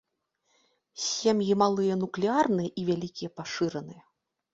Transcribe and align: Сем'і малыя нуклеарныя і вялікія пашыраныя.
Сем'і 1.07 1.57
малыя 1.61 1.97
нуклеарныя 2.03 2.69
і 2.81 2.87
вялікія 2.89 3.29
пашыраныя. 3.41 4.01